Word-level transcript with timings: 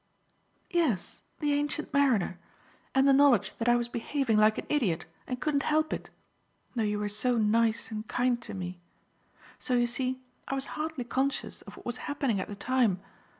"Yes, 0.71 1.21
the 1.41 1.53
ancient 1.53 1.93
mariner; 1.93 2.39
and 2.95 3.07
the 3.07 3.13
knowledge 3.13 3.55
that 3.59 3.69
I 3.69 3.75
was 3.75 3.87
behaving 3.87 4.35
like 4.35 4.57
an 4.57 4.65
idiot 4.67 5.05
and 5.27 5.39
couldn't 5.39 5.61
help 5.61 5.93
it 5.93 6.09
though 6.75 6.81
you 6.81 6.97
were 6.97 7.07
so 7.07 7.37
nice 7.37 7.91
and 7.91 8.07
kind 8.07 8.41
to 8.41 8.55
me. 8.55 8.79
So 9.59 9.75
you 9.75 9.85
see, 9.85 10.19
I 10.47 10.55
was 10.55 10.65
hardly 10.73 11.03
conscious 11.03 11.61
of 11.61 11.77
what 11.77 11.85
was 11.85 11.97
happening 12.09 12.39
at 12.39 12.47
the 12.47 12.55
time. 12.55 12.99